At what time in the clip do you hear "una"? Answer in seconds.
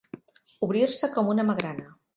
1.37-1.49